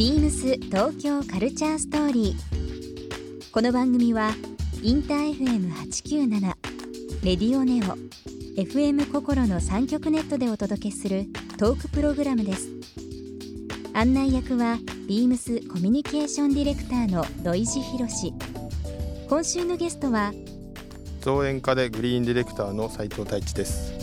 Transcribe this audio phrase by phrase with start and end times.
[0.00, 3.50] ビームス東京カルチャーストーリー。
[3.52, 4.30] この番組は
[4.82, 6.40] インター FM897
[7.22, 7.98] レディオネオ
[8.58, 11.26] FM 心の3極ネットでお届けする
[11.58, 12.70] トークプログラムです。
[13.92, 18.08] 案内役はビームスコミュニケーションディレクターの土井博。
[18.08, 18.32] 志
[19.28, 20.32] 今週のゲストは
[21.20, 23.99] 造園家でグリーンディレクターの斉藤太一です。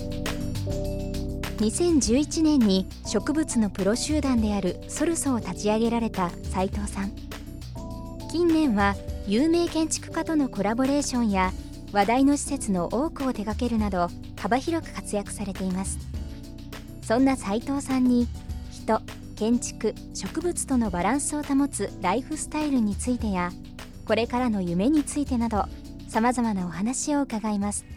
[1.58, 7.12] 2011年に植物のプロ集団であるソルソを立ち上げられた斉藤さん。
[8.32, 11.52] 近年は有名建築家とのコラボレーションや
[11.92, 15.98] 話題の施設の多くを手掛けるなど幅広く活躍されています。
[17.02, 18.28] そんな斉藤さんに
[18.72, 19.02] 人
[19.36, 23.52] 建築植物とのバランスを保つライフスタイルについてや
[24.06, 25.66] これからの夢についてなど
[26.08, 27.97] さまざまなお話を伺います。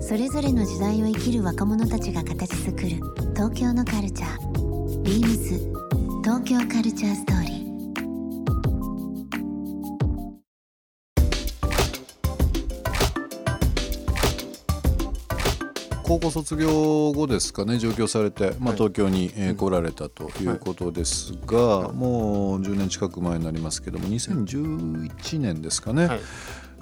[0.00, 2.88] それぞれの時代を生きる若者たちが形作る
[3.34, 5.02] 東京のカルチャー。
[5.02, 5.58] ビームス。
[6.22, 7.56] 東京カルチャーストーリー。
[16.04, 26.20] 高校卒業後ですかね上京されて、まあ、はい東京に、えー来られたということですが、もう10年近く前になりますけども2011年ですかね、はい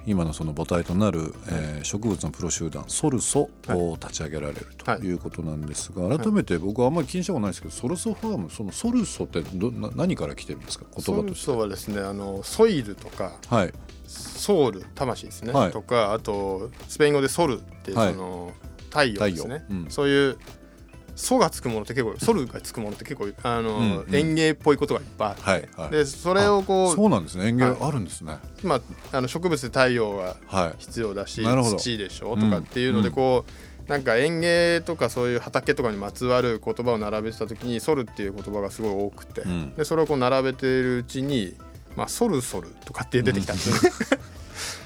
[0.06, 5.00] 今のその母体となる、えー植物のプロ集団ソルソを立ち上げられるとはい。
[5.00, 10.86] いうことなんですが、改めて僕はあんまり気にしたことないですけどソルソファームそのソルソってどな何から来てるんですか？
[10.90, 11.46] 言ソル葉として。
[11.46, 13.72] ソはですねあのソイルとかはい。
[14.06, 15.72] ソウル魂ですね、はい。
[15.72, 18.12] とかあとスペイン語でソルっていうはい。
[18.12, 18.52] その、
[18.90, 19.86] 太陽ですね、うん。
[19.88, 20.38] そういう
[21.16, 24.14] ソがつくものって結構ソルがつくものって結構あの、うんうん。
[24.14, 25.90] 園芸っぽいことがいっぱいあって、はいはい。
[25.90, 27.48] でそれをこうそうなんですね。
[27.48, 27.76] 園芸はい。
[27.80, 28.38] あるんですね。
[28.62, 30.74] まあ、あの植物で太陽がはい。
[30.78, 31.76] 必要だしなるほど。
[31.76, 33.14] 土でしょとかっていうのでうん。
[33.14, 39.74] こう、なんか園芸とかそういう畑とかにまつわる言葉を並べてた時に「ソル」っていう言葉がすごい多くて、ん。
[39.74, 41.54] でそれをこう並べているうちに
[41.96, 44.23] 「まあ、ソルソル」とかって出てきたんですよね。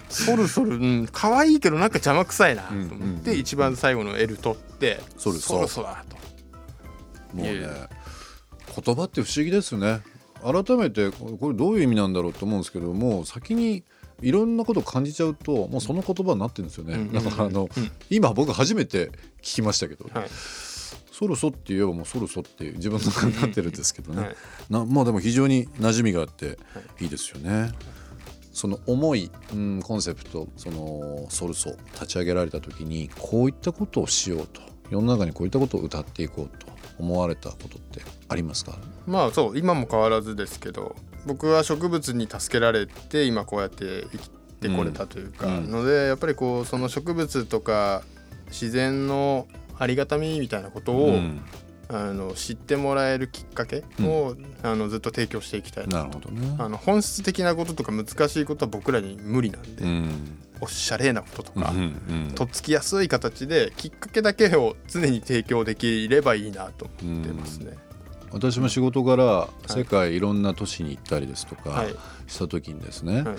[0.09, 6.17] ソルソル、うん、可愛いけどなんか邪魔くさいなと思って、一番最後の L 取ってソルソソルソだと。
[7.37, 7.69] もうね
[8.85, 10.01] 言葉って不思議ですね。
[10.43, 13.83] 改めてこれどういう意味なんだろうと思うんですけども先に
[14.23, 17.91] いろんなことを感じちゃうともうその言葉になってるんですよね、うんだからあの、うん。
[18.11, 19.11] 今僕初めて
[19.43, 20.29] 聞きましたけど、はい。
[21.13, 24.37] ソルソって言えばもうソルソって自分の中になってるんですけどね、はい。
[24.71, 26.59] なまあでも非常に馴染みがあって
[27.01, 27.73] いいですよね。
[28.59, 34.61] その重い、うん、コンセプトそのソルソ立ち上げられた時にこういったことをしようと
[34.91, 36.67] 世の中にこういったことを歌っていこうと
[36.99, 38.77] 思われたことってありますか？
[39.07, 44.31] まあそう今も変わらずですけど僕は植物に助けられて今こうやって生き
[44.61, 45.71] てこれたというか、うんうん。
[45.71, 48.03] のでやっぱりこうその植物とか
[48.49, 49.47] 自然の
[49.79, 51.43] ありがたみみたいなことを、うん
[51.91, 56.57] あの知ってもらえるきっかけを、あのずっと提供していきたいななるほどね。
[56.59, 60.39] あの本質的なこととか難しいことは僕らに無理なんで、うん。
[60.61, 67.77] おしゃれなこととか、うんうんとっつきやすい形できっかけだけを常に提供できればいいなと思ってますね。
[68.33, 71.95] 私も仕事柄世界いろんな都市に行ったりですとかはい。
[72.27, 73.37] した時にですね、はい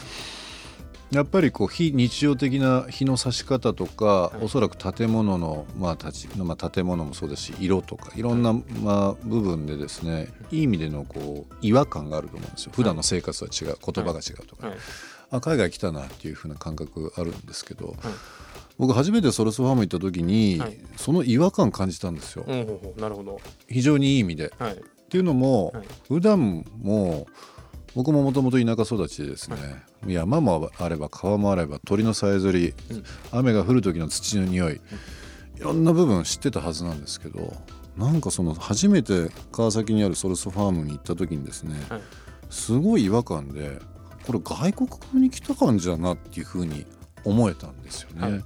[1.11, 4.43] やっぱりこう非日常的な日の差し方とか、い。
[4.43, 12.71] おそらく建物の、まあ立ちまあ、建物もそうですし色とかいろんな、まあ、部分でですねいい意味でのこう違和感があると思うんですよ。
[12.75, 14.77] 普段の生活は違う言葉が違うとか、はい。
[15.31, 17.95] あ海外来たなっていう風な感覚あるんですけど、
[18.77, 20.77] 僕初めてソルスファーム行った時に、はい。
[20.95, 23.41] その違和感感じたんですよ、うんほうほうなるほど。
[23.67, 24.53] 非常にいい意味で。
[24.57, 24.73] はい。
[24.73, 24.77] っ
[25.09, 25.83] ていうのも、はい。
[26.07, 27.27] 普段も
[27.99, 29.57] 僕ももともと田舎育ちでですね、
[30.07, 33.03] 山もあれば川もあれば鳥のさえずり、うん。
[33.33, 34.79] 雨が降る時の土の匂い、い
[35.59, 37.53] ろんな部分知ってたはずなんですけど
[37.97, 42.01] なんかその初めて川崎にあるソルスファームに行った時にですね、はい。
[42.49, 43.79] すごい違和感で
[44.25, 46.85] これ外国からに来た感じだなっていうふうに
[47.25, 48.31] 思えたんですよね。
[48.31, 48.43] はい。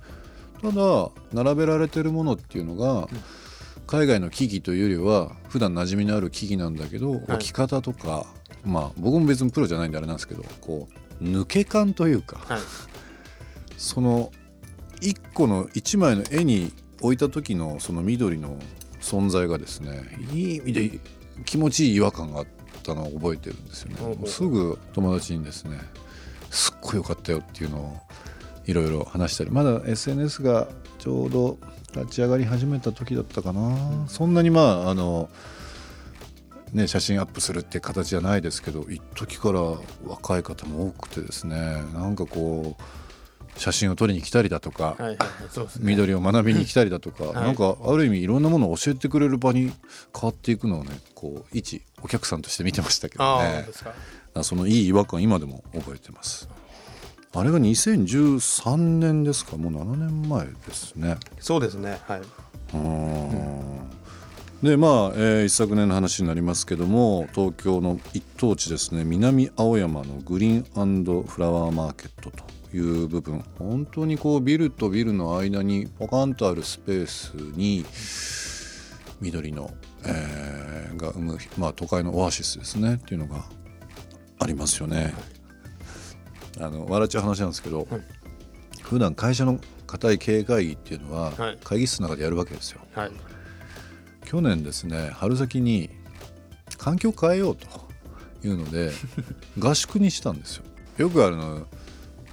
[0.63, 3.07] ただ並べられてるものっていうのが、
[3.85, 8.25] 海外の木々というよりは普段馴染みのある木々なんだけど、置き方とか
[8.63, 10.87] まあ僕も別にプロじゃないんであれなんですけどこ
[11.21, 12.61] う抜け感というか、はい。
[13.77, 14.31] その
[15.01, 16.71] 一個の一枚の絵に
[17.01, 18.57] 置いた時のその緑の
[19.01, 20.99] 存在がですねいい意味で
[21.45, 22.47] 気持ちいい違和感があっ
[22.83, 24.27] たのを覚えてるんですよね。
[24.27, 25.79] すぐ友達にですね
[26.49, 27.97] すっごい良かったよっていうのを
[28.65, 30.69] いろいろ話したりまだ SNS が
[30.99, 31.57] ちょうど
[31.93, 35.29] 立ち上がり始めた時だったかな、そんなにまああの
[36.73, 39.61] ね、写真アップするって形じゃないですけど一時から
[40.05, 41.55] 若い方も多くてですね
[41.93, 45.17] なんかこう写真を撮りに来たりだとか、はいはいね。
[45.79, 47.33] 緑を学びに来たりだとか、はい。
[47.35, 49.71] なんかある意味いろんなものを教えてくれる場に
[50.19, 53.67] 変わっていくのをねこう一お客さんとして見てましたけどね。
[54.41, 56.49] そのいい違和感今でも覚えてます。
[57.35, 59.57] あれが2013年ですか？
[59.57, 61.17] もう7年前ですね。
[61.39, 62.21] そうですねはい。
[62.73, 63.79] うん
[64.63, 77.85] でまあ、えー一昨年の話になりますけども東京の一等地ですね南青山のグリーンフラワーマーケットという部分本当にこうビルとビルの間にポカンとあるスペースに
[79.19, 79.69] 緑の、
[80.05, 83.43] えーが生む、まあ、都会のオアシスですねっていうのが
[84.39, 85.13] ありますよね。
[86.61, 88.01] あの笑っちゃう話なんですけど、はい
[88.83, 92.81] 普段会社の固い経営会議っていうのははい会議室の中でやるわけですよ。
[92.93, 93.11] はい
[94.33, 95.91] 去年ですね春先に
[96.79, 97.67] 環境変えようと
[98.43, 98.91] いうので
[99.59, 100.63] 合宿にしたんですよ。
[100.97, 101.67] よくあるの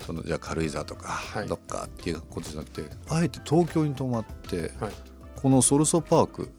[0.07, 4.93] そのじゃあ軽井沢とかいどっかっていうことじゃなくて、あえて東京に泊まって、はい
[5.43, 6.51] このソルソパーク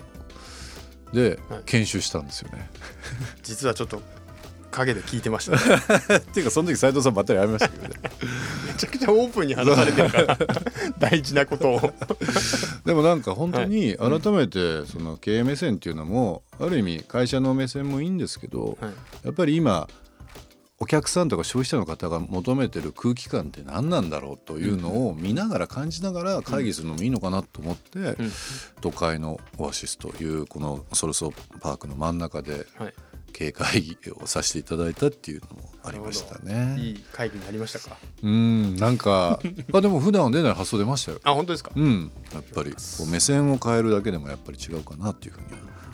[1.12, 2.70] ではい研修したんですよね。
[3.42, 4.00] 実はちょっと
[4.70, 8.00] 影で聞いてました、ね、 っていうかその時斉藤さんばったり会いましたけどね。
[8.68, 10.38] めちゃくちゃオープンに話されてるから
[11.00, 11.94] 大事なことを
[12.86, 18.94] でもなんか本当に改めてその経営目線っていうのもある意味会社の目線もいいんですけど、はい。
[19.26, 19.88] やっぱり今
[20.80, 28.16] お客さんとか消費者の方が求めてる空気感って何なんだろうというのを見ながら感じながら会議するのもいいのかなと思って、うん。
[28.82, 32.94] 都会のオアシスというこのソルソパークの真ん中ではい。
[33.34, 36.76] 経営会議をさせていただいたっていうのもありましたね。
[36.78, 37.98] いい会議になりましたか？
[38.24, 39.40] うんなんか
[39.74, 41.20] あでも普段は出ない発想出ましたよ。
[41.24, 41.72] あ本当ですか？
[41.76, 45.46] うん、やっぱりこう目線を変えるだけでもやっぱり違うかなっていうふうに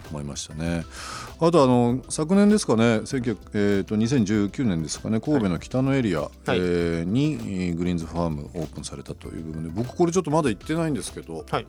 [0.10, 0.86] 思いましたね。
[1.40, 11.68] あとあの昨年ですかね、1900えー、と2019年ですかね、神戸の北のエリア、えーにえーグリーンズファームオープンされたという部分で、僕これちょっとまだ行ってないんですけど、はい。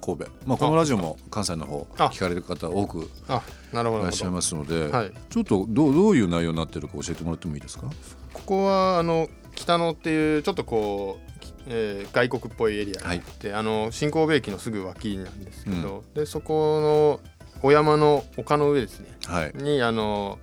[0.00, 2.06] 神戸、まあこのラジオも関西の方あ。
[2.06, 3.42] 聞かれる方多くあ
[3.72, 4.02] なるほど。
[4.02, 5.12] いらっしゃいますので、はい。
[5.28, 7.86] ちょっとどうどういう内容になってるか教えてもらってもいいですか？
[8.32, 9.28] ここはあの
[9.58, 17.30] 北野っていうちょっとこう、きえー外国っぽいエリアがあって、あの新神戸駅のすぐ脇なんですけど、でそこの
[17.62, 19.08] お山の丘の上ですね。
[19.26, 19.52] はい。
[19.54, 20.38] にあの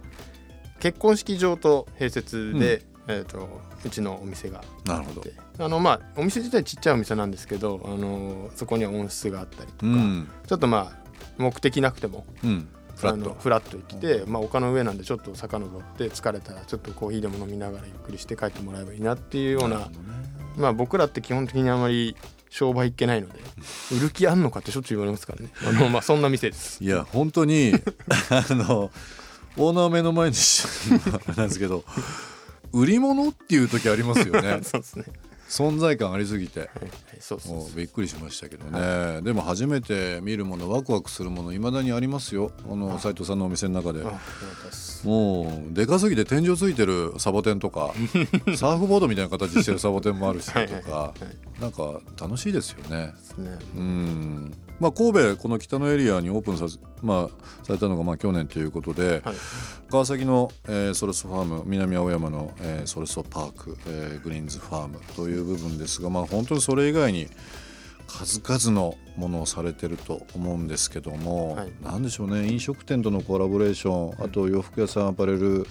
[0.80, 5.22] 結婚式場と併設で、えー、とうちのお店がなるほど。
[5.22, 11.06] であのまあお店自体ちっちゃいお店なんですけどあのそこには温室があったりとか、うん、ちょっとまあ
[11.38, 13.38] 目的なくてもうん、フラッあのト。
[13.40, 19.90] フラッと来て、まあ、丘の上なんでちょっと遡って疲れたらちょっとコーヒーでも飲みながらゆっくりして帰ってもらえばいいなっていうような
[20.58, 22.16] まあ僕らって基本的にあまり
[22.50, 23.40] 商売いけないので
[23.96, 25.50] 売る気あんのかってしょっちゅう言われますからね。
[25.68, 26.84] あのまあそんな店です。
[26.84, 27.74] いや本当に
[28.30, 28.92] あの
[29.58, 30.66] オーナー目の前にし
[31.36, 31.84] なんですけど
[32.72, 34.60] 売り物っていう時ありますよね。
[34.64, 35.06] そうですね
[35.50, 36.70] 存在感ありすぎて。
[37.76, 42.52] びっくりしましたけどね、でも初めて見るものワクワクするものいまだにありますよ。
[42.70, 44.04] あの斉藤さんのお店の中で。
[45.04, 47.94] もうでかすぎて天井ついてるサボテンとか
[48.58, 50.60] サーフボードみたいな形してるサボテンもあるしとか
[50.98, 51.14] は
[51.58, 53.14] いなんか楽しいですよね。
[53.76, 56.66] うんまあ、神戸この北のエリアにオープンさ,、
[57.02, 59.36] まあ、されたのがまあ去年ということで、はい。
[59.90, 67.28] 川崎の、えーソレソファーム南青山の、えーソレソパーク、えーグリーンズファームという部分ですが、まあ、本当にそれ以外に
[68.08, 71.72] 数々のものをされてると思うんですけども、はい。
[71.82, 75.66] なんでしょうね飲食店とのコラボレーションあと洋服屋さんアパレル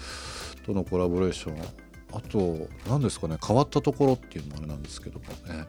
[0.65, 1.61] とのコラボレーション
[2.13, 5.65] あと何ですかね変わったところっていうのもあれなんですけどもね。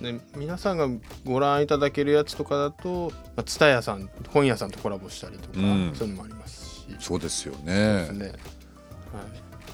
[0.00, 0.88] で皆さんが
[1.24, 5.92] ご覧いただけるやつとかだと蔦屋さん本屋さんとコラボしたりとか、うん。
[5.94, 6.96] そういうのもありますし。
[6.98, 8.28] そうですよでねすね。
[8.28, 8.32] は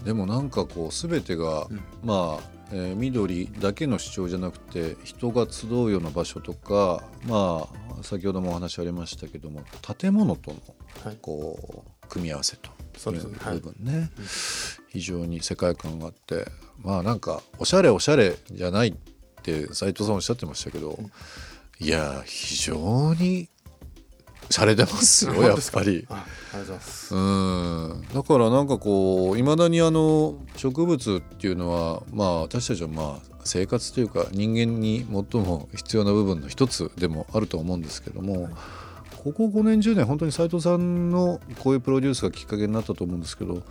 [0.02, 0.04] い。
[0.04, 1.80] でもなんかこう全てが、うん。
[2.04, 7.68] まあ、えー緑だけの主張じゃなくて人が集うような場所とかま
[8.00, 9.62] あ先ほどもお話ありましたけども
[9.98, 10.56] 建物との
[11.04, 11.18] はい。
[11.20, 13.36] こう組み合わせというそうですね。
[13.40, 13.60] はい。
[13.60, 14.10] 部分ね、
[14.88, 16.46] 非常に世界観があって
[16.82, 18.94] まあなんかおしゃれおしゃれじゃない
[19.46, 20.98] って斉藤さんおっしゃってましたけど、
[21.78, 23.48] いや非常に
[24.48, 26.06] 洒落てますよやっぱり。
[26.08, 26.24] あ
[26.54, 27.14] ありがとうございます。
[27.14, 28.04] うん。
[28.14, 38.48] だからなんかこういまだにあの植物っていうのはまあ私たちはまあ生活というか人間に最も必要な部分の一つでもあると思うんですけども、
[39.22, 43.62] ここ5年10年本当に斉藤さんのこういうプロデュースがきっかけになったと思うんですけど、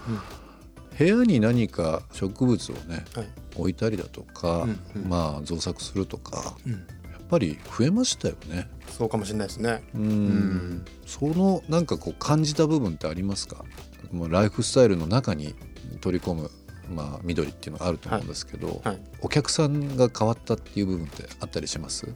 [0.97, 3.27] 部屋に何か植物をねはい。
[3.55, 5.09] 置いたりだとか、うんうん。
[5.09, 6.71] まあ造作するとかうん。
[6.73, 8.69] やっぱり増えましたよね。
[8.89, 9.83] そうかもしれないですね。
[9.95, 10.01] うん。
[10.01, 13.65] うんそのなんかこう感じた部分ってありますか？
[14.11, 15.55] もうライフスタイルの中に
[16.01, 16.51] 取り込む、
[16.89, 18.99] まあ、緑っていうのがあると思うんですけど、はい。
[19.21, 22.07] お客さんが変わったっていう部分ってあったりします？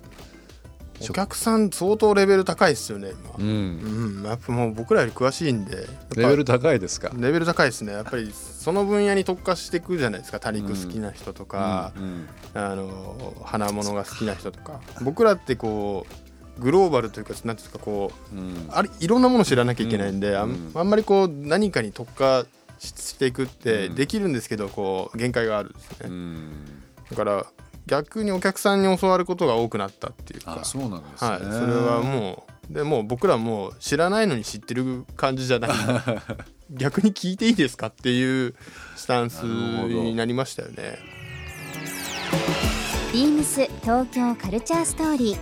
[1.01, 3.35] お客さん相当レベル高いですよね今。
[3.37, 3.45] うん。
[3.45, 7.11] うん、やっぱもう僕らより詳しいんでレベル高いですか？
[7.15, 7.93] レベル高いですね。
[7.93, 10.39] やっぱりその分野に特化していくじゃないですか。
[10.39, 14.81] 多肉好きな人とか、うんあの花物が好きな人とか。
[15.01, 16.05] 僕らってこ
[16.57, 18.67] うグローバルというかなんていうんですかこううん。
[18.69, 20.71] あれいろんなもの知らなきゃいけないんで、あうんん。
[20.75, 22.45] あんまりこう何かに特化
[22.77, 26.51] ししていくってうんできるんですけどこう限界があるんですね、うん。
[27.09, 27.45] だから
[27.89, 30.59] 逆にお客さんに教わることが多くなったっていうか。
[30.61, 35.71] あそうなんですね、はい、それはもうでもう僕らもう知らないのに知ってる感じじゃない。
[36.69, 38.53] 逆に聞いていいですかっていう
[38.95, 40.99] スタンスになりましたよね。
[43.11, 45.39] ビームス東京カルチャーストーリー。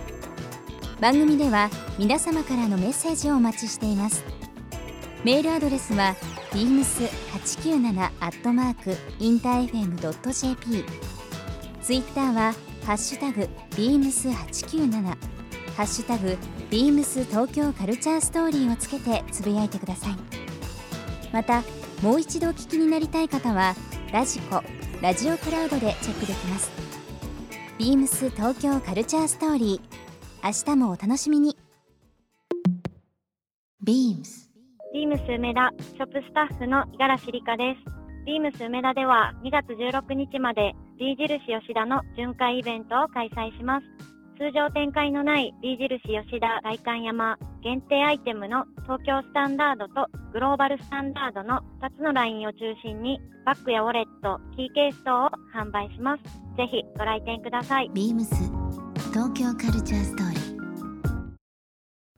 [1.00, 4.24] 番組では皆様からのメッセージをお待ちしています。
[5.22, 6.16] メールアドレスは
[6.52, 10.84] beams897 アットマークインター FM.jp
[11.88, 12.52] ツイッターは
[12.84, 15.16] ハッシュタグ beams897 ハ
[15.84, 16.36] ッシュタグ
[16.70, 20.16] beams 東京カルチャーストーリーをつけてつぶやいてください。
[21.32, 21.62] また
[22.02, 23.74] もう一度お聞きになりたい方は
[24.12, 24.62] ラジコ
[25.00, 26.70] ラジオクラウドでチェックできます。
[27.78, 30.46] ビームス東京カルチャーストーリー。
[30.46, 31.56] 明日もお楽しみに。
[33.82, 34.50] Beams
[34.92, 38.26] ビームス梅田ショップスタッフの五十嵐里香です。
[38.26, 43.86] ビームス梅田では2月16日まで B 印吉田の巡回イベントを開催します。
[44.36, 56.22] 通常展開のない B 印吉田外観山限定アイテムの東京スタンダードとグローバルスタンダードの2つのラインを中心にバッグやウォレット、キーケース等を販売します。
[56.56, 57.90] ぜひご来店ください。
[57.94, 58.28] Beams
[59.12, 60.58] 東京カルチャーストーリー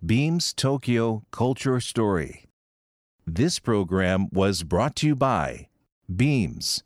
[0.05, 2.49] Beams Tokyo Culture Story.
[3.27, 5.69] This program was brought to you by
[6.09, 6.83] Beams.